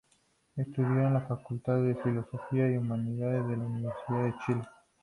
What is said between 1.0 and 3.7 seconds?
en la Facultad de Filosofía y Humanidades de la